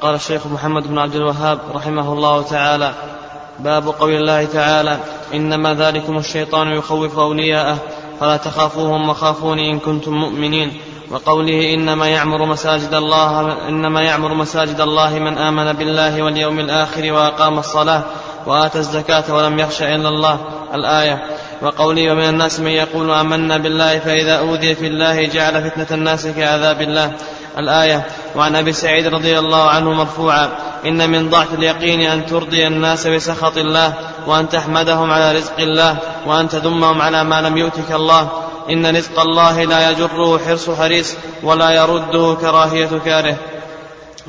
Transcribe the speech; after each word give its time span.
قال 0.00 0.14
الشيخ 0.14 0.46
محمد 0.46 0.88
بن 0.88 0.98
عبد 0.98 1.14
الوهاب 1.14 1.58
رحمه 1.74 2.12
الله 2.12 2.42
تعالى 2.42 2.92
باب 3.58 3.88
قول 3.88 4.12
الله 4.12 4.44
تعالى 4.44 4.98
إنما 5.34 5.74
ذلكم 5.74 6.18
الشيطان 6.18 6.68
يخوف 6.68 7.18
أولياءه 7.18 7.78
فلا 8.20 8.36
تخافوهم 8.36 9.08
وخافوني 9.08 9.70
إن 9.70 9.78
كنتم 9.78 10.12
مؤمنين. 10.14 10.72
وقوله 11.10 11.74
إنما 11.74 12.08
يعمر 12.08 12.44
مساجد 12.44 12.94
الله 12.94 13.56
إنما 13.68 14.02
يعمر 14.02 14.34
مساجد 14.34 14.80
الله 14.80 15.18
من 15.18 15.38
آمن 15.38 15.72
بالله 15.72 16.22
واليوم 16.22 16.60
الآخر 16.60 17.12
وأقام 17.12 17.58
الصلاة 17.58 18.02
وآتى 18.46 18.78
الزكاة 18.78 19.34
ولم 19.34 19.58
يخش 19.58 19.82
إلا 19.82 20.08
الله. 20.08 20.38
الآية 20.74 21.24
وقوله 21.62 22.12
ومن 22.12 22.28
الناس 22.28 22.60
من 22.60 22.70
يقول 22.70 23.10
آمنا 23.10 23.58
بالله 23.58 23.98
فإذا 23.98 24.38
أوذي 24.38 24.74
في 24.74 24.86
الله 24.86 25.26
جعل 25.26 25.70
فتنة 25.70 25.86
الناس 25.90 26.26
كعذاب 26.26 26.80
الله. 26.80 27.12
الآية 27.58 28.06
وعن 28.36 28.56
أبي 28.56 28.72
سعيد 28.72 29.06
رضي 29.06 29.38
الله 29.38 29.68
عنه 29.70 29.92
مرفوعا 29.92 30.48
إن 30.86 31.10
من 31.10 31.30
ضعف 31.30 31.54
اليقين 31.54 32.00
أن 32.00 32.26
ترضي 32.26 32.66
الناس 32.66 33.06
بسخط 33.06 33.58
الله 33.58 33.94
وأن 34.26 34.48
تحمدهم 34.48 35.10
على 35.10 35.32
رزق 35.32 35.60
الله 35.60 35.96
وأن 36.26 36.48
تذمهم 36.48 37.02
على 37.02 37.24
ما 37.24 37.40
لم 37.40 37.56
يؤتك 37.56 37.92
الله. 37.92 38.28
إن 38.70 38.96
رزق 38.96 39.20
الله 39.20 39.64
لا 39.64 39.90
يجره 39.90 40.40
حرص 40.46 40.70
حريص 40.70 41.14
ولا 41.42 41.70
يرده 41.70 42.36
كراهية 42.40 42.90
كاره. 43.04 43.36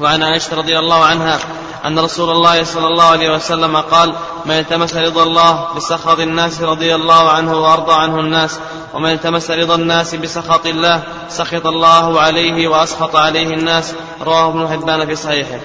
وعن 0.01 0.23
عائشة 0.23 0.55
رضي 0.55 0.79
الله 0.79 1.05
عنها 1.05 1.39
أن 1.85 1.99
رسول 1.99 2.29
الله 2.31 2.63
صلى 2.63 2.87
الله 2.87 3.03
عليه 3.03 3.35
وسلم 3.35 3.77
قال 3.77 4.15
من 4.45 4.51
التمس 4.51 4.93
رضا 4.93 5.23
الله 5.23 5.73
بسخط 5.75 6.19
الناس 6.19 6.61
رضي 6.61 6.95
الله 6.95 7.29
عنه 7.29 7.61
وأرضى 7.61 7.93
عنه 7.93 8.19
الناس 8.19 8.59
ومن 8.93 9.11
التمس 9.11 9.51
رضا 9.51 9.75
الناس 9.75 10.15
بسخط 10.15 10.65
الله 10.65 11.03
سخط 11.29 11.65
الله 11.67 12.21
عليه 12.21 12.67
وأسخط 12.67 13.15
عليه 13.15 13.47
الناس. 13.53 13.93
رواه 14.21 14.49
ابن 14.49 14.67
حبان 14.67 15.05
في 15.05 15.15
صحيحه. 15.15 15.59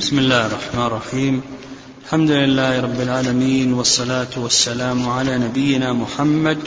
بسم 0.00 0.18
الله 0.18 0.46
الرحمن 0.46 0.86
الرحيم. 0.86 1.42
الحمد 2.04 2.30
لله 2.30 2.80
رب 2.80 3.00
العالمين 3.00 3.72
والصلاة 3.72 4.34
والسلام 4.36 5.08
على 5.08 5.38
نبينا 5.38 5.92
محمد 5.92 6.58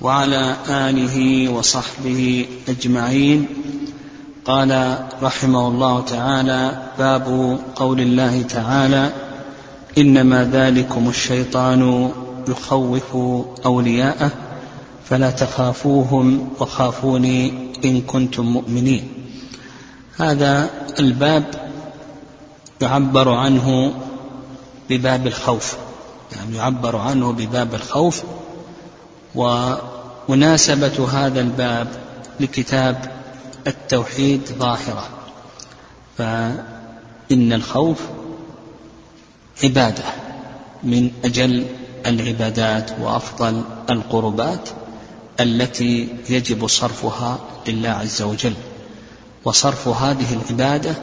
وعلى 0.00 0.56
آله 0.68 1.48
وصحبه 1.48 2.46
أجمعين. 2.68 3.48
قال 4.44 4.98
رحمه 5.22 5.68
الله 5.68 6.00
تعالى 6.00 6.82
باب 6.98 7.58
قول 7.76 8.00
الله 8.00 8.42
تعالى 8.42 9.12
إنما 9.98 10.44
ذلكم 10.44 11.08
الشيطان 11.08 12.10
يخوف 12.48 13.16
أولياءه 13.66 14.30
فلا 15.04 15.30
تخافوهم 15.30 16.48
وخافوني 16.60 17.52
إن 17.84 18.00
كنتم 18.00 18.44
مؤمنين. 18.44 19.08
هذا 20.18 20.70
الباب 20.98 21.44
يعبر 22.80 23.28
عنه 23.28 23.92
بباب 24.90 25.26
الخوف 25.26 25.76
يعني 26.36 26.56
يعبر 26.56 26.96
عنه 26.96 27.32
بباب 27.32 27.74
الخوف 27.74 28.22
ومناسبة 29.34 31.08
هذا 31.12 31.40
الباب 31.40 31.88
لكتاب 32.40 33.19
التوحيد 33.66 34.40
ظاهرة. 34.58 35.08
فإن 36.18 37.52
الخوف 37.52 37.98
عبادة 39.64 40.04
من 40.82 41.10
أجل 41.24 41.66
العبادات 42.06 42.90
وأفضل 43.00 43.64
القربات 43.90 44.68
التي 45.40 46.08
يجب 46.28 46.66
صرفها 46.66 47.38
لله 47.68 47.88
عز 47.88 48.22
وجل. 48.22 48.54
وصرف 49.44 49.88
هذه 49.88 50.26
العبادة 50.34 50.94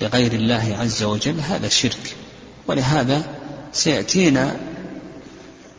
لغير 0.00 0.32
الله 0.32 0.76
عز 0.80 1.02
وجل 1.02 1.40
هذا 1.40 1.68
شرك. 1.68 2.16
ولهذا 2.66 3.22
سيأتينا 3.72 4.56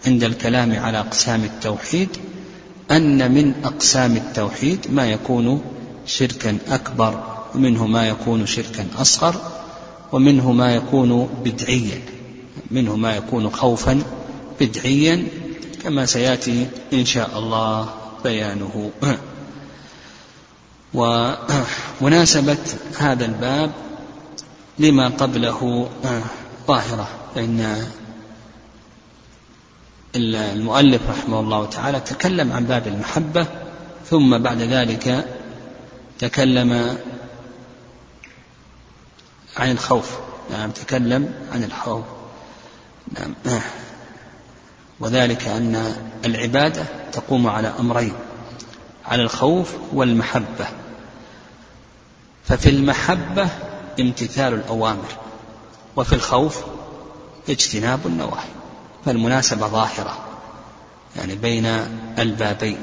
عند 0.07 0.24
الكلام 0.24 0.80
على 0.80 1.00
أقسام 1.00 1.44
التوحيد 1.44 2.09
أن 2.91 3.31
من 3.31 3.53
أقسام 3.63 4.16
التوحيد 4.16 4.88
ما 4.90 5.12
يكون 5.12 5.62
شركا 6.06 6.57
أكبر 6.67 7.23
ومنه 7.56 7.88
ما 7.88 8.07
يكون 8.07 8.45
شركا 8.45 8.88
أصغر 8.97 9.35
ومنه 10.12 10.51
ما 10.51 10.75
يكون 10.75 11.29
بدعيا 11.45 12.01
منه 12.72 12.95
ما 12.95 13.16
يكون 13.16 13.50
خوفا 13.50 14.03
بدعيا 14.59 15.28
كما 15.84 16.06
سيأتي 16.06 16.67
إن 16.94 17.06
شاء 17.06 17.39
الله 17.39 17.89
بيانه. 18.23 18.91
ومناسبة 22.01 22.57
هذا 22.97 23.25
الباب 23.25 23.72
لما 24.79 25.07
قبله 25.07 25.89
ظاهره 26.68 27.07
فان 27.35 27.88
المؤلف 30.16 31.01
رحمه 31.09 31.39
الله 31.39 31.66
تعالى 31.66 32.00
تكلم 32.00 32.51
عن 32.51 32.66
باب 32.66 32.88
المحبة 32.88 33.47
ثم 34.09 34.38
بعد 34.38 34.62
ذلك 34.62 35.25
تكلم 36.22 36.98
عن 39.58 39.72
الخوف. 39.72 40.18
نعم 40.52 40.72
تكلم 40.72 41.34
عن 41.52 41.64
الخوف. 41.64 42.04
نعم. 43.20 43.62
وذلك 45.00 45.48
أن 45.48 45.96
العبادة 46.26 46.86
تقوم 47.12 47.48
على 47.48 47.74
أمرين 47.80 48.14
على 49.06 49.24
الخوف 49.24 49.76
والمحبة. 49.94 50.68
ففي 52.46 52.70
المحبة 52.70 53.50
امتثال 54.00 54.54
الأوامر 54.54 55.18
وفي 55.96 56.14
الخوف 56.14 56.64
اجتناب 57.50 58.00
النواهي. 58.06 58.50
فالمناسبة 59.06 59.68
ظاهرة 59.68 60.18
يعني 61.16 61.36
بين 61.36 61.66
البابين. 62.20 62.81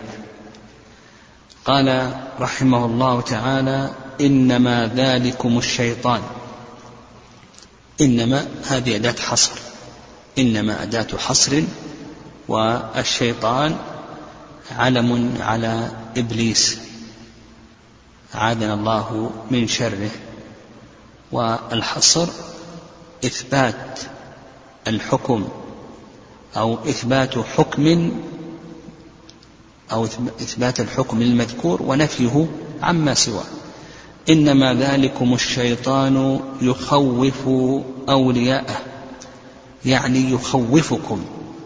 قال 1.64 2.12
رحمه 2.40 2.84
الله 2.84 3.20
تعالى 3.20 3.90
إنما 4.20 4.86
ذلكم 4.86 5.58
الشيطان. 5.58 6.22
إنما 8.00 8.46
هذه 8.66 8.96
اداه 8.96 9.14
حصر. 9.20 9.52
إنما 10.38 10.82
اداه 10.82 11.18
حصر 11.18 11.62
والشيطان 12.48 13.76
علم 14.76 15.34
على 15.40 15.90
إبليس. 16.16 16.78
عادنا 18.34 18.74
الله 18.74 19.30
من 19.50 19.68
شره. 19.68 20.10
والحصر 21.32 22.28
إثبات 23.24 24.00
الحكم 24.88 25.48
أو 26.56 26.74
إثبات 26.74 27.38
حكم 27.38 28.12
أو 29.92 30.04
إثبات 30.40 30.80
الحكم 30.80 31.22
المذكور 31.22 31.82
ونفيه 31.82 32.46
عما 32.82 33.14
سواه. 33.14 33.44
إنما 34.30 34.74
ذلكم 34.74 35.34
الشيطان 35.34 36.40
يخوف 36.62 37.48
أولياءه 38.08 38.76
يعني 39.84 40.30
يخوفكم 40.30 41.24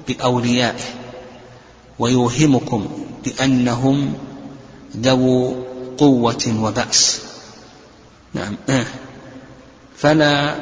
بأوليائه 0.09 0.85
ويوهمكم 1.99 2.89
بأنهم 3.25 4.15
ذو 4.97 5.55
قوة 5.99 6.55
وبأس. 6.61 7.21
نعم. 8.35 8.57
فلا 9.97 10.55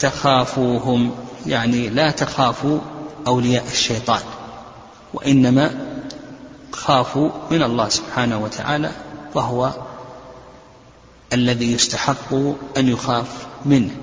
تخافوهم 0.00 1.10
يعني 1.46 1.88
لا 1.88 2.10
تخافوا 2.10 2.78
أولياء 3.26 3.64
الشيطان 3.72 4.20
وإنما 5.14 5.87
خافوا 6.72 7.30
من 7.50 7.62
الله 7.62 7.88
سبحانه 7.88 8.38
وتعالى 8.38 8.92
وهو 9.34 9.72
الذي 11.32 11.72
يستحق 11.72 12.34
أن 12.76 12.88
يخاف 12.88 13.46
منه. 13.64 13.96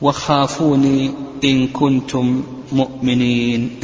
وخافوني 0.00 1.14
إن 1.44 1.68
كنتم 1.68 2.44
مؤمنين. 2.72 3.80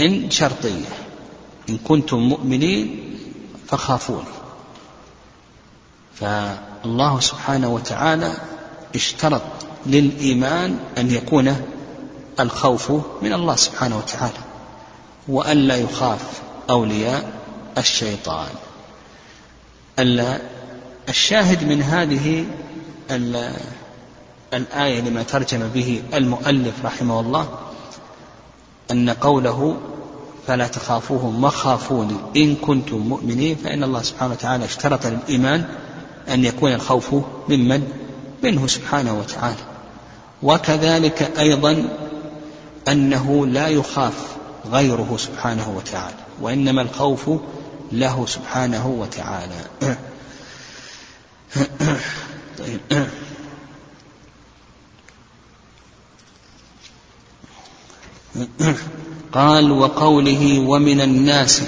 إن 0.00 0.30
شرطية. 0.30 0.88
إن 1.68 1.78
كنتم 1.78 2.18
مؤمنين 2.18 3.04
فخافوني 3.68 4.24
فالله 6.14 7.20
سبحانه 7.20 7.68
وتعالى 7.68 8.32
اشترط 8.94 9.42
للإيمان 9.86 10.78
أن 10.98 11.10
يكون 11.10 11.56
الخوف 12.40 12.92
من 13.22 13.32
الله 13.32 13.56
سبحانه 13.56 13.98
وتعالى. 13.98 14.47
وألا 15.28 15.76
يخاف 15.76 16.42
أولياء 16.70 17.32
الشيطان. 17.78 18.48
الشاهد 21.08 21.64
من 21.64 21.82
هذه 21.82 22.46
الآية 24.54 25.00
لما 25.00 25.22
ترجم 25.22 25.68
به 25.74 26.02
المؤلف 26.14 26.74
رحمه 26.84 27.20
الله 27.20 27.48
أن 28.90 29.10
قوله 29.10 29.76
فلا 30.46 30.66
تخافوهم 30.66 31.44
وخافوني 31.44 32.16
إن 32.36 32.56
كنتم 32.56 32.96
مؤمنين 32.96 33.56
فإن 33.56 33.84
الله 33.84 34.02
سبحانه 34.02 34.32
وتعالى 34.32 34.64
اشترط 34.64 35.06
للإيمان 35.06 35.64
أن 36.28 36.44
يكون 36.44 36.72
الخوف 36.72 37.14
ممن؟ 37.48 37.88
منه 38.42 38.66
سبحانه 38.66 39.18
وتعالى. 39.18 39.64
وكذلك 40.42 41.38
أيضا 41.38 41.88
أنه 42.88 43.46
لا 43.46 43.68
يخاف 43.68 44.37
غيره 44.66 45.16
سبحانه 45.16 45.74
وتعالى 45.76 46.16
وإنما 46.40 46.82
الخوف 46.82 47.30
له 47.92 48.26
سبحانه 48.26 48.86
وتعالى 48.86 49.64
طيب 52.58 52.80
قال 59.32 59.72
وقوله 59.72 60.58
ومن 60.58 61.00
الناس 61.00 61.62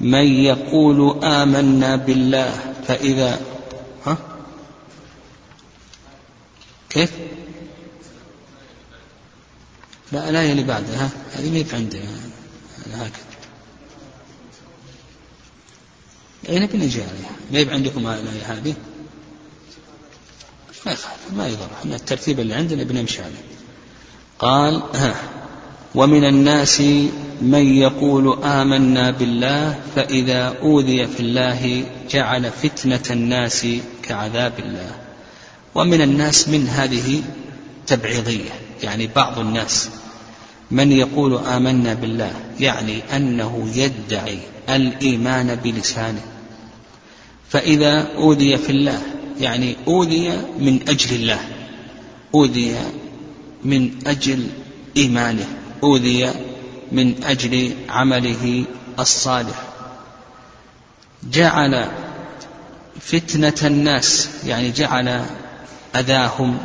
من 0.00 0.26
يقول 0.26 1.24
آمنا 1.24 1.96
بالله 1.96 2.52
فإذا 2.88 3.40
ها 4.06 4.16
كيف؟ 6.90 7.10
لا 10.12 10.30
الآية 10.30 10.52
اللي 10.52 10.62
بعدها 10.62 11.10
هذه 11.34 11.50
ما 11.50 11.64
عندي 11.72 11.98
هكذا 12.94 13.30
أي 16.48 16.58
نبي 16.58 16.78
نجي 16.78 17.02
عليها؟ 17.02 17.66
ما 17.66 17.72
عندكم 17.72 18.06
الآية 18.06 18.42
هذه؟ 18.44 18.74
ما 20.86 20.92
يخالف 20.92 21.32
ما 21.36 21.48
يضر. 21.48 21.68
إحنا 21.80 21.96
الترتيب 21.96 22.40
اللي 22.40 22.54
عندنا 22.54 22.82
بنمشي 22.82 23.22
عليه. 23.22 23.44
قال 24.38 24.82
ها 24.94 25.14
ومن 25.94 26.24
الناس 26.24 26.80
من 27.40 27.74
يقول 27.74 28.44
آمنا 28.44 29.10
بالله 29.10 29.80
فإذا 29.96 30.58
أوذي 30.62 31.06
في 31.06 31.20
الله 31.20 31.84
جعل 32.10 32.50
فتنة 32.50 33.02
الناس 33.10 33.66
كعذاب 34.02 34.52
الله. 34.58 34.94
ومن 35.74 36.00
الناس 36.00 36.48
من 36.48 36.68
هذه 36.68 37.22
تبعيضية 37.86 38.50
يعني 38.82 39.06
بعض 39.06 39.38
الناس. 39.38 39.90
من 40.70 40.92
يقول 40.92 41.34
آمنا 41.34 41.94
بالله 41.94 42.32
يعني 42.60 43.02
أنه 43.16 43.70
يدعي 43.74 44.38
الإيمان 44.68 45.54
بلسانه. 45.54 46.22
فإذا 47.48 48.08
أوذي 48.16 48.56
في 48.56 48.70
الله 48.70 49.02
يعني 49.40 49.76
أوذي 49.88 50.30
من 50.58 50.80
أجل 50.88 51.16
الله 51.16 51.40
أوذي 52.34 52.76
من 53.64 53.90
أجل 54.06 54.46
إيمانه 54.96 55.46
أوذي 55.82 56.30
من 56.92 57.24
أجل 57.24 57.74
عمله 57.88 58.64
الصالح. 58.98 59.62
جعل 61.32 61.88
فتنة 63.00 63.54
الناس 63.64 64.28
يعني 64.46 64.70
جعل 64.70 65.24
أذاهم 65.96 66.58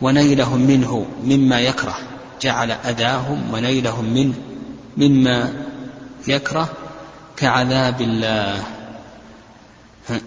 ونيلهم 0.00 0.60
منه 0.60 1.06
مما 1.24 1.60
يكره. 1.60 2.11
جعل 2.42 2.70
أذاهم 2.70 3.54
ونيلهم 3.54 4.04
منه 4.04 4.34
مما 4.96 5.52
يكره 6.28 6.68
كعذاب 7.36 8.00
الله. 8.00 8.64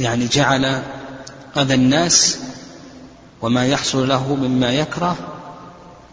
يعني 0.00 0.26
جعل 0.26 0.82
أذى 1.56 1.74
الناس 1.74 2.38
وما 3.42 3.66
يحصل 3.66 4.08
له 4.08 4.34
مما 4.34 4.72
يكره 4.72 5.16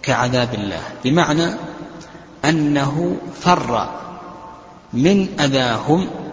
كعذاب 0.02 0.54
الله. 0.54 0.84
بمعنى 1.04 1.54
أنه 2.46 3.18
فر 3.42 3.90
من 4.94 5.40
أذاهم 5.40 6.29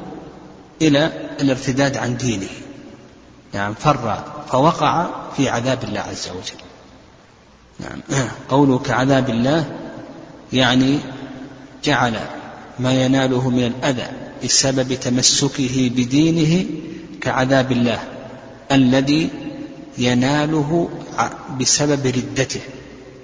إلى 0.83 1.13
الارتداد 1.41 1.97
عن 1.97 2.17
دينه. 2.17 2.49
يعني 3.55 3.75
فر 3.75 4.25
فوقع 4.49 5.07
في 5.37 5.49
عذاب 5.49 5.85
الله 5.85 6.01
عز 6.01 6.29
وجل. 6.29 6.63
نعم 7.81 8.29
قوله 8.49 8.79
كعذاب 8.79 9.31
الله 9.31 9.65
يعني 10.53 10.99
جعل 11.85 12.21
ما 12.79 13.05
يناله 13.05 13.51
من 13.51 13.67
الأذى 13.67 14.07
بسبب 14.45 14.95
تمسكه 14.95 15.91
بدينه 15.97 16.67
كعذاب 17.21 17.73
الله 17.73 17.99
الذي 18.73 19.31
يناله 19.99 20.89
بسبب 21.61 22.07
ردته. 22.07 22.61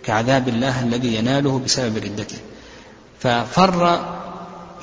كعذاب 0.05 0.49
الله 0.49 0.83
الذي 0.83 1.15
يناله 1.15 1.59
بسبب 1.65 1.97
ردته. 1.97 2.39
ففر 3.21 4.01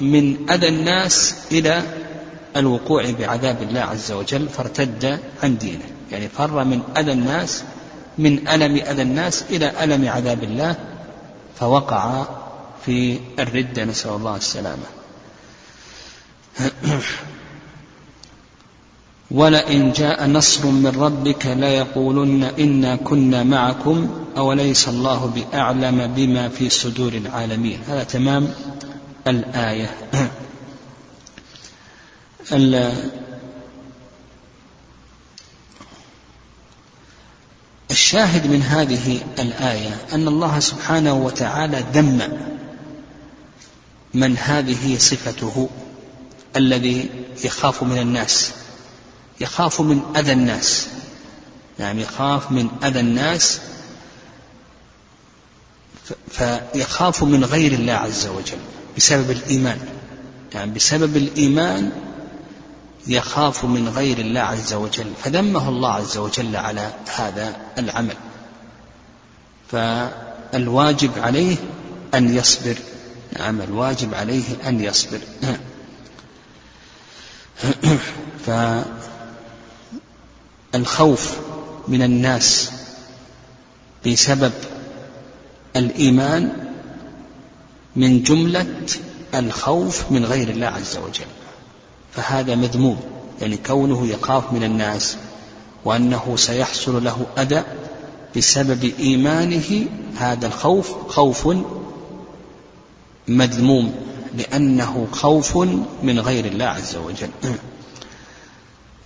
من 0.01 0.49
أذى 0.49 0.67
الناس 0.67 1.35
إلى 1.51 1.83
الوقوع 2.55 3.11
بعذاب 3.11 3.61
الله 3.61 3.79
عز 3.79 4.11
وجل 4.11 4.49
فارتد 4.49 5.19
عن 5.43 5.57
دينه. 5.57 5.85
يعني 6.11 6.29
فر 6.29 6.63
من 6.63 6.81
أذى 6.97 7.11
الناس 7.11 7.63
من 8.17 8.47
ألم 8.47 8.75
أذى 8.75 9.01
الناس 9.01 9.43
إلى 9.49 9.83
ألم 9.83 10.09
عذاب 10.09 10.43
الله 10.43 10.75
فوقع 11.59 12.27
في 12.85 13.19
الردة 13.39 13.85
نسأل 13.85 14.11
الله 14.11 14.35
السلامة. 14.35 14.83
ولئن 19.31 19.91
جاء 19.91 20.27
نصر 20.27 20.65
من 20.65 20.99
ربك 20.99 21.45
ليقولن 21.45 22.43
إنا 22.43 22.95
كنا 22.95 23.43
معكم 23.43 24.09
أوليس 24.37 24.87
الله 24.87 25.25
بأعلم 25.25 26.13
بما 26.15 26.49
في 26.49 26.69
صدور 26.69 27.13
العالمين. 27.13 27.79
هذا 27.87 28.03
تمام 28.03 28.53
الآية. 29.27 29.89
الشاهد 37.91 38.47
من 38.47 38.61
هذه 38.61 39.21
الآية 39.39 39.97
أن 40.13 40.27
الله 40.27 40.59
سبحانه 40.59 41.13
وتعالى 41.13 41.85
ذم 41.93 42.39
من 44.13 44.37
هذه 44.37 44.97
صفته 44.97 45.69
الذي 46.55 47.09
يخاف 47.43 47.83
من 47.83 47.97
الناس 47.97 48.51
يخاف 49.41 49.81
من 49.81 50.01
أذى 50.15 50.31
الناس. 50.31 50.87
يعني 51.79 52.01
يخاف 52.01 52.51
من 52.51 52.69
أذى 52.83 52.99
الناس 52.99 53.59
فيخاف 56.31 57.23
من 57.23 57.45
غير 57.45 57.71
الله 57.71 57.93
عز 57.93 58.27
وجل 58.27 58.57
بسبب 58.97 59.31
الإيمان. 59.31 59.79
يعني 60.53 60.71
بسبب 60.71 61.17
الإيمان 61.17 61.91
يخاف 63.07 63.65
من 63.65 63.89
غير 63.89 64.17
الله 64.17 64.41
عز 64.41 64.73
وجل 64.73 65.13
فذمه 65.23 65.69
الله 65.69 65.93
عز 65.93 66.17
وجل 66.17 66.55
على 66.55 66.93
هذا 67.15 67.57
العمل. 67.77 68.15
فالواجب 69.71 71.11
عليه 71.17 71.57
أن 72.13 72.35
يصبر. 72.35 72.75
نعم 73.39 73.61
الواجب 73.61 74.13
عليه 74.13 74.43
أن 74.67 74.79
يصبر. 74.81 75.19
فالخوف 80.73 81.37
من 81.87 82.01
الناس 82.01 82.71
بسبب 84.07 84.53
الإيمان 85.75 86.69
من 87.95 88.23
جملة 88.23 88.85
الخوف 89.33 90.11
من 90.11 90.25
غير 90.25 90.49
الله 90.49 90.67
عز 90.67 90.97
وجل. 90.97 91.38
فهذا 92.15 92.55
مذموم 92.55 92.97
يعني 93.41 93.57
كونه 93.57 94.07
يخاف 94.07 94.53
من 94.53 94.63
الناس 94.63 95.17
وأنه 95.85 96.35
سيحصل 96.35 97.03
له 97.03 97.25
أذى 97.37 97.63
بسبب 98.37 98.91
إيمانه 98.99 99.85
هذا 100.17 100.47
الخوف 100.47 100.93
خوف 101.07 101.49
مذموم 103.27 103.95
لأنه 104.37 105.07
خوف 105.11 105.57
من 106.03 106.19
غير 106.19 106.45
الله 106.45 106.65
عز 106.65 106.95
وجل. 106.95 107.29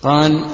قال 0.03 0.49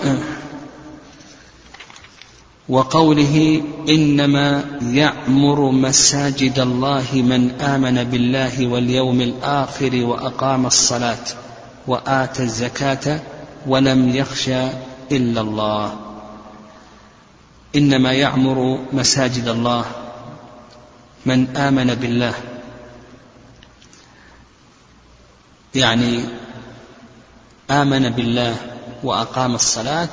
وقوله 2.70 3.62
إنما 3.90 4.66
يعمر 4.82 5.72
مساجد 5.72 6.60
الله 6.60 7.08
من 7.14 7.52
آمن 7.52 8.04
بالله 8.04 8.68
واليوم 8.68 9.22
الآخر 9.22 10.06
وأقام 10.06 10.66
الصلاة. 10.66 11.26
واتى 11.90 12.44
الزكاة 12.44 13.20
ولم 13.68 14.16
يخش 14.16 14.50
إلا 15.12 15.42
الله. 15.42 16.00
إنما 17.76 18.14
يعمر 18.14 18.86
مساجد 18.94 19.48
الله. 19.48 19.86
من 21.26 21.58
آمن 21.58 21.96
بالله. 21.96 22.34
يعني 25.76 26.20
آمن 27.72 28.10
بالله 28.10 28.56
وأقام 29.04 29.56
الصلاة 29.56 30.10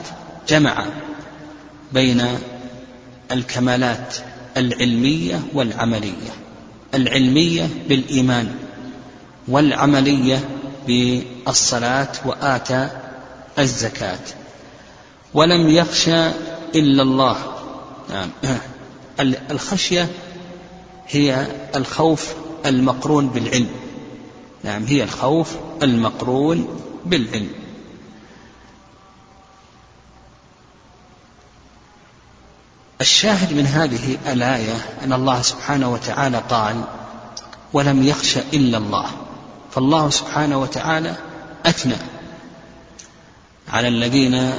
جمع 0.49 0.85
بين 1.93 2.23
الكمالات 3.33 4.17
العلمية 4.57 5.41
والعملية. 5.55 6.33
العلمية 6.95 7.69
بالإيمان 7.89 8.55
والعملية 9.49 10.49
بالصلاة 11.47 12.09
وآتى 12.25 12.89
الزكاة. 13.59 14.19
ولم 15.35 15.69
يخشى 15.69 16.29
إلا 16.75 17.03
الله. 17.03 17.37
نعم. 18.11 18.31
الخشية 19.51 20.09
هي 21.09 21.47
الخوف 21.77 22.35
المقرون 22.67 23.29
بالعلم. 23.29 23.71
نعم 24.65 24.85
هي 24.85 25.03
الخوف 25.03 25.57
المقرون 25.83 26.81
بالعلم. 27.05 27.51
الشاهد 33.01 33.53
من 33.53 33.67
هذه 33.67 34.19
الآية 34.33 34.75
أن 35.05 35.13
الله 35.13 35.43
سبحانه 35.43 35.93
وتعالى 35.93 36.43
قال 36.51 36.85
ولم 37.73 38.03
يخش 38.03 38.37
إلا 38.37 38.79
الله. 38.79 39.11
فالله 39.71 40.11
سبحانه 40.11 40.61
وتعالى 40.61 41.17
أثنى 41.67 41.97
على 43.69 43.89
الذين 43.89 44.53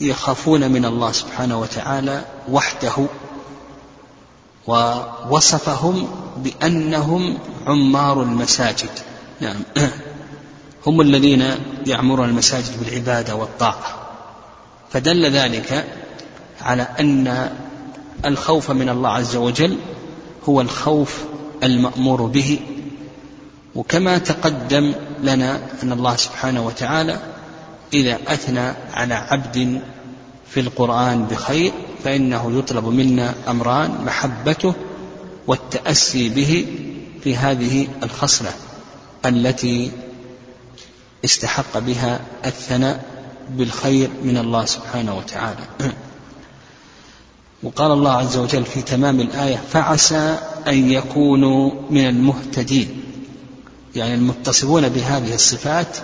يخافون 0.00 0.70
من 0.70 0.84
الله 0.84 1.12
سبحانه 1.12 1.60
وتعالى 1.60 2.24
وحده 2.50 3.06
ووصفهم 4.66 6.08
بأنهم 6.36 7.38
عمار 7.66 8.22
المساجد. 8.22 8.90
نعم. 9.40 9.62
هم 10.86 11.00
الذين 11.00 11.54
يعمرون 11.86 12.28
المساجد 12.28 12.84
بالعبادة 12.84 13.34
والطاعة. 13.34 14.08
فدل 14.90 15.30
ذلك 15.30 15.86
على 16.60 16.86
أن 17.00 17.52
الخوف 18.24 18.70
من 18.70 18.88
الله 18.88 19.10
عز 19.10 19.36
وجل 19.36 19.78
هو 20.48 20.60
الخوف 20.60 21.24
المأمور 21.62 22.22
به. 22.22 22.60
وكما 23.74 24.18
تقدم 24.18 24.94
لنا 25.24 25.60
أن 25.82 25.92
الله 25.92 26.16
سبحانه 26.16 26.66
وتعالى 26.66 27.20
إذا 27.94 28.18
أثنى 28.28 28.72
على 28.94 29.14
عبد 29.14 29.80
في 30.50 30.60
القرآن 30.60 31.24
بخير 31.24 31.72
فإنه 32.04 32.58
يطلب 32.58 32.84
منا 32.84 33.34
أمران 33.48 34.04
محبته 34.04 34.74
والتأسي 35.46 36.28
به 36.28 36.66
في 37.24 37.36
هذه 37.36 37.88
الخصلة 38.02 38.52
التي 39.26 39.90
استحق 41.24 41.78
بها 41.78 42.20
الثناء 42.44 43.04
بالخير 43.50 44.10
من 44.22 44.36
الله 44.36 44.64
سبحانه 44.64 45.16
وتعالى. 45.16 45.64
وقال 47.62 47.92
الله 47.92 48.12
عز 48.12 48.36
وجل 48.36 48.64
في 48.64 48.82
تمام 48.82 49.20
الآية 49.20 49.56
فعسى 49.56 50.38
أن 50.68 50.90
يكونوا 50.90 51.70
من 51.90 52.08
المهتدين. 52.08 53.03
يعني 53.96 54.14
المتصفون 54.14 54.88
بهذه 54.88 55.34
الصفات 55.34 55.96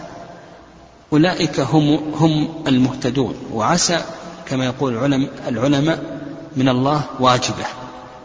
أولئك 1.13 1.61
هم 1.61 2.15
هم 2.15 2.65
المهتدون 2.67 3.35
وعسى 3.53 4.05
كما 4.47 4.65
يقول 4.65 5.15
العلماء 5.49 6.21
من 6.57 6.69
الله 6.69 7.05
واجبة. 7.21 7.67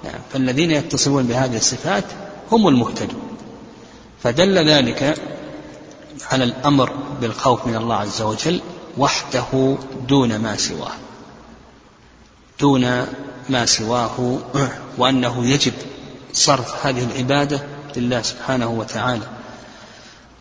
يعني 0.03 0.19
فالذين 0.33 0.71
يتصفون 0.71 1.23
بهذه 1.23 1.57
الصفات 1.57 2.03
هم 2.51 2.67
المهتدون. 2.67 3.37
فدل 4.23 4.69
ذلك 4.69 5.17
على 6.31 6.43
الأمر 6.43 6.91
بالخوف 7.21 7.67
من 7.67 7.75
الله 7.75 7.95
عز 7.95 8.21
وجل 8.21 8.61
وحده 8.97 9.77
دون 10.07 10.37
ما 10.37 10.57
سواه. 10.57 10.91
دون 12.59 13.05
ما 13.49 13.65
سواه 13.65 14.39
وأنه 14.97 15.45
يجب 15.45 15.73
صرف 16.33 16.85
هذه 16.85 17.03
العبادة 17.03 17.63
لله 17.97 18.21
سبحانه 18.21 18.67
وتعالى. 18.69 19.34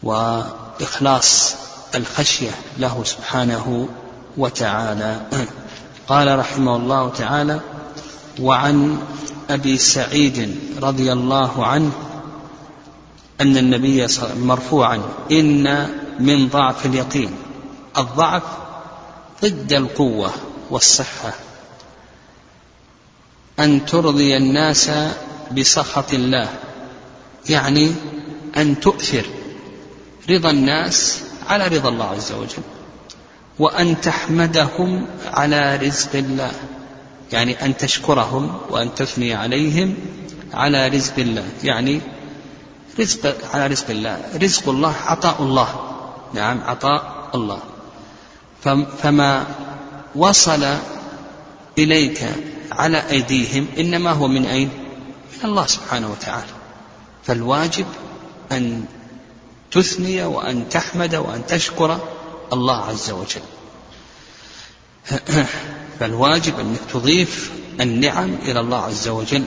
وإخلاص 0.04 1.54
الخشية 1.94 2.50
له 2.78 3.04
سبحانه 3.04 3.88
وتعالى. 4.36 5.20
قال 6.08 6.38
رحمه 6.38 6.76
الله 6.76 7.08
تعالى 7.08 7.60
وعن 8.40 8.98
أبي 9.50 9.78
سعيد 9.78 10.58
رضي 10.82 11.12
الله 11.12 11.66
عنه 11.66 11.92
أن 13.40 13.56
النبي 13.56 14.06
مرفوعا 14.36 15.02
إن 15.30 15.88
من 16.20 16.48
ضعف 16.48 16.86
اليقين 16.86 17.30
الضعف 17.98 18.42
ضد 19.42 19.72
القوة 19.72 20.30
والصحة 20.70 21.32
أن 23.60 23.86
ترضي 23.86 24.36
الناس 24.36 24.90
بسخط 25.52 26.14
الله 26.14 26.48
يعني 27.48 27.94
أن 28.56 28.80
تؤثر 28.80 29.26
رضا 30.30 30.50
الناس 30.50 31.22
على 31.48 31.68
رضا 31.68 31.88
الله 31.88 32.04
عز 32.04 32.32
وجل. 32.32 32.62
وأن 33.58 34.00
تحمدهم 34.00 35.06
على 35.26 35.76
رزق 35.76 36.16
الله. 36.16 36.52
يعني 37.32 37.64
أن 37.64 37.76
تشكرهم 37.76 38.58
وأن 38.70 38.94
تثني 38.94 39.34
عليهم 39.34 39.94
على 40.54 40.88
رزق 40.88 41.18
الله. 41.18 41.48
يعني 41.64 42.00
رزق 43.00 43.36
على 43.54 43.66
رزق 43.66 43.90
الله. 43.90 44.20
رزق 44.42 44.68
الله 44.68 44.94
عطاء 45.06 45.42
الله. 45.42 45.68
نعم 46.34 46.60
عطاء 46.60 47.30
الله. 47.34 47.60
فما 49.02 49.46
وصل 50.14 50.76
إليك 51.78 52.24
على 52.72 53.10
أيديهم 53.10 53.66
إنما 53.78 54.10
هو 54.10 54.28
من 54.28 54.46
أين؟ 54.46 54.70
من 55.38 55.44
الله 55.44 55.66
سبحانه 55.66 56.10
وتعالى. 56.10 56.52
فالواجب 57.24 57.86
أن 58.52 58.84
تثني 59.74 60.22
وأن 60.22 60.68
تحمد 60.68 61.14
وأن 61.14 61.46
تشكر 61.46 62.00
الله 62.52 62.76
عز 62.76 63.10
وجل. 63.10 63.42
فالواجب 66.00 66.60
أنك 66.60 66.80
تضيف 66.92 67.52
النعم 67.80 68.34
إلى 68.34 68.60
الله 68.60 68.78
عز 68.78 69.08
وجل 69.08 69.44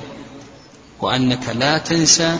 وأنك 1.01 1.49
لا 1.49 1.77
تنسى 1.77 2.37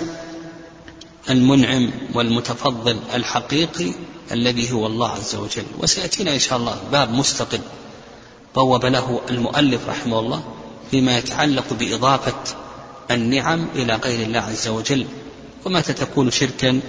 المنعم 1.30 1.92
والمتفضل 2.14 3.00
الحقيقي 3.14 3.92
الذي 4.32 4.72
هو 4.72 4.86
الله 4.86 5.10
عز 5.10 5.36
وجل. 5.36 5.66
وسيأتينا 5.80 6.34
إن 6.34 6.40
شاء 6.40 6.58
الله 6.58 6.80
باب 6.92 7.14
مستقل 7.14 7.62
بوب 8.56 8.86
له 8.86 9.22
المؤلف 9.30 9.90
رحمه 9.90 10.20
الله 10.20 10.44
فيما 10.92 11.18
يتعلق 11.18 11.74
بإضافة 11.74 12.44
النعم 13.12 13.68
إلى 13.76 13.96
غير 13.96 14.28
الله 14.28 14.40
عز 14.40 14.68
وجل. 14.68 15.06
ومتى 15.66 15.94
تكون 15.94 16.32
شركا؟ 16.32 16.82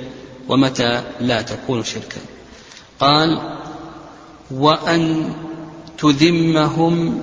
ومتى 0.48 1.02
لا 1.20 1.42
تكون 1.42 1.84
شركا. 1.84 2.20
قال 3.00 3.58
وأن 4.50 5.32
تذمهم 5.98 7.22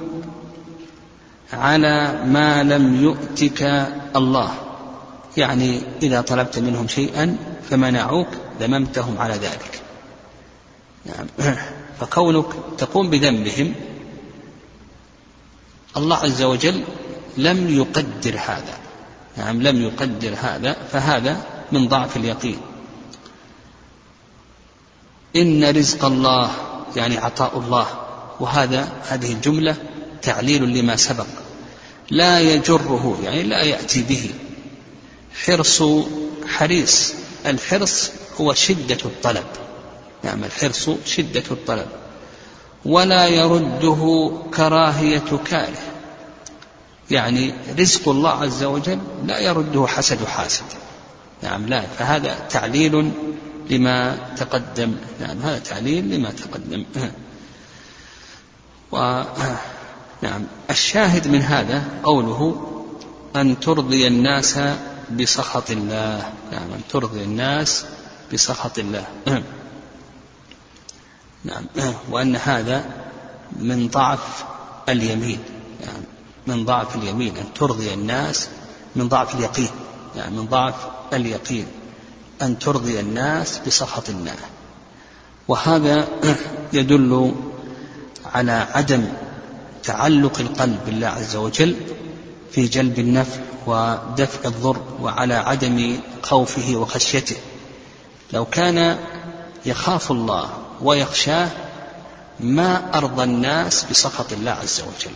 على 1.53 2.23
ما 2.25 2.63
لم 2.63 3.03
يؤتك 3.03 3.87
الله. 4.15 4.51
يعني 5.37 5.81
إذا 6.03 6.21
طلبت 6.21 6.59
منهم 6.59 6.87
شيئا 6.87 7.37
فمنعوك 7.69 8.27
ذممتهم 8.59 9.17
على 9.17 9.33
ذلك. 9.33 9.81
نعم. 11.05 11.27
فكونك 11.99 12.45
تقوم 12.77 13.09
بذنبهم 13.09 13.73
الله 15.97 16.17
عز 16.17 16.41
وجل 16.43 16.83
لم 17.37 17.69
يقدر 17.69 18.35
هذا. 18.35 18.77
نعم 19.37 19.61
لم 19.61 19.81
يقدر 19.81 20.33
هذا 20.41 20.75
فهذا 20.91 21.41
من 21.71 21.87
ضعف 21.87 22.17
اليقين. 22.17 22.57
إن 25.35 25.77
رزق 25.77 26.05
الله 26.05 26.51
يعني 26.95 27.17
عطاء 27.17 27.59
الله. 27.59 27.87
وهذا 28.39 28.89
هذه 29.07 29.31
الجملة 29.31 29.75
تعليل 30.21 30.63
لما 30.63 30.95
سبق. 30.95 31.25
لا 32.11 32.39
يجره 32.39 33.19
يعني 33.23 33.43
لا 33.43 33.61
يأتي 33.61 34.03
به. 34.03 34.29
حرص 35.45 35.83
حريص. 36.47 37.13
الحرص 37.45 38.11
هو 38.41 38.53
شدة 38.53 38.97
الطلب. 39.05 39.45
نعم 40.23 40.43
الحرص 40.43 40.89
شدة 41.05 41.43
الطلب. 41.51 41.87
ولا 42.85 43.27
يرده 43.27 44.31
كراهية 44.55 45.39
كاره. 45.45 45.83
يعني 47.11 47.53
رزق 47.79 48.09
الله 48.09 48.29
عز 48.29 48.63
وجل 48.63 48.99
لا 49.25 49.39
يرده 49.39 49.87
حسد 49.87 50.25
حاسد. 50.25 50.65
نعم 51.43 51.65
لا. 51.65 51.83
فهذا 51.99 52.35
تعليل 52.49 53.11
لما 53.69 54.17
تقدم. 54.37 54.95
نعم 55.21 55.41
هذا 55.41 55.59
تعليل 55.59 56.15
لما 56.15 56.31
تقدم. 56.31 56.85
و 58.91 59.23
نعم 60.21 60.43
الشاهد 60.69 61.27
من 61.27 61.41
هذا 61.41 61.83
قوله 62.03 62.71
أن 63.35 63.59
ترضي 63.59 64.07
الناس 64.07 64.59
بسخط 65.11 65.71
الله. 65.71 66.33
نعم 66.51 66.71
أن 66.71 66.81
ترضي 66.89 67.23
الناس 67.23 67.85
بسخط 68.33 68.79
الله. 68.79 69.05
نعم 71.43 71.65
وأن 72.09 72.35
هذا 72.35 72.85
من 73.59 73.87
ضعف 73.87 74.45
اليمين. 74.89 75.39
يعني 75.81 76.05
من 76.47 76.65
ضعف 76.65 76.95
اليمين. 76.95 77.37
أن 77.37 77.53
ترضي 77.53 77.93
الناس 77.93 78.47
من 78.95 79.07
ضعف 79.07 79.35
اليقين. 79.35 79.69
يعني 80.15 80.35
من 80.37 80.45
ضعف 80.45 80.75
اليقين. 81.13 81.67
أن 82.41 82.59
ترضي 82.59 82.99
الناس 82.99 83.59
بسخط 83.67 84.09
الله. 84.09 84.35
وهذا 85.47 86.07
يدل 86.73 87.35
على 88.25 88.51
عدم 88.51 89.07
تعلق 89.83 90.39
القلب 90.39 90.79
بالله 90.85 91.07
عز 91.07 91.35
وجل 91.35 91.75
في 92.51 92.67
جلب 92.67 92.99
النفع 92.99 93.39
ودفع 93.67 94.39
الضر 94.45 94.81
وعلى 95.01 95.33
عدم 95.33 95.99
خوفه 96.23 96.75
وخشيته. 96.75 97.35
لو 98.33 98.45
كان 98.45 98.97
يخاف 99.65 100.11
الله 100.11 100.49
ويخشاه 100.81 101.49
ما 102.39 102.97
أرضى 102.97 103.23
الناس 103.23 103.83
بسخط 103.91 104.33
الله 104.33 104.51
عز 104.51 104.81
وجل. 104.81 105.15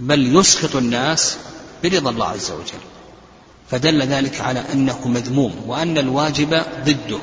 بل 0.00 0.36
يسخط 0.36 0.76
الناس 0.76 1.36
برضا 1.84 2.10
الله 2.10 2.26
عز 2.26 2.50
وجل. 2.50 2.91
فدل 3.70 4.02
ذلك 4.02 4.40
على 4.40 4.64
أنه 4.72 5.08
مذموم 5.08 5.62
وأن 5.66 5.98
الواجب 5.98 6.62
ضده. 6.84 7.18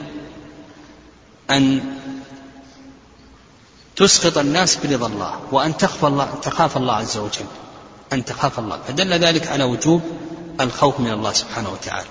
أن 1.49 1.81
تسخط 3.95 4.37
الناس 4.37 4.75
برضا 4.75 5.07
الله 5.07 5.41
وأن 5.51 5.77
تخاف 5.77 6.05
الله 6.05 6.25
تخاف 6.41 6.77
الله 6.77 6.93
عز 6.93 7.17
وجل. 7.17 7.45
أن 8.13 8.25
تخاف 8.25 8.59
الله. 8.59 8.79
فدل 8.87 9.13
ذلك 9.13 9.47
على 9.47 9.63
وجوب 9.63 10.01
الخوف 10.61 10.99
من 10.99 11.11
الله 11.11 11.33
سبحانه 11.33 11.69
وتعالى. 11.69 12.09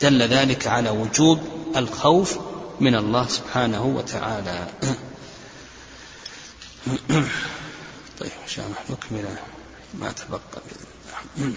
دل 0.00 0.22
ذلك 0.22 0.66
على 0.66 0.90
وجوب 0.90 1.38
الخوف 1.76 2.38
من 2.80 2.94
الله 2.94 3.26
سبحانه 3.28 3.84
وتعالى. 3.84 4.66
طيب 8.20 8.30
إن 8.42 8.48
شاء 8.48 8.66
الله 8.66 8.76
نكمل 8.90 9.36
ما 9.94 10.12
تبقى 10.12 10.40
بإذن 10.54 10.86
الله. 11.38 11.54